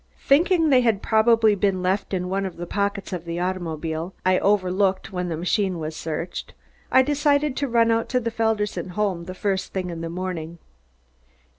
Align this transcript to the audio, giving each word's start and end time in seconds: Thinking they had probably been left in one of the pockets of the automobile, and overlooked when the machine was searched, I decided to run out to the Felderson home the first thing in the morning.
Thinking 0.25 0.69
they 0.69 0.81
had 0.81 1.03
probably 1.03 1.53
been 1.53 1.83
left 1.83 2.11
in 2.11 2.27
one 2.27 2.43
of 2.43 2.57
the 2.57 2.65
pockets 2.65 3.13
of 3.13 3.23
the 3.23 3.39
automobile, 3.39 4.15
and 4.25 4.39
overlooked 4.39 5.11
when 5.11 5.29
the 5.29 5.37
machine 5.37 5.77
was 5.77 5.95
searched, 5.95 6.55
I 6.91 7.03
decided 7.03 7.55
to 7.57 7.67
run 7.67 7.91
out 7.91 8.09
to 8.09 8.19
the 8.19 8.31
Felderson 8.31 8.93
home 8.93 9.25
the 9.25 9.35
first 9.35 9.73
thing 9.73 9.91
in 9.91 10.01
the 10.01 10.09
morning. 10.09 10.57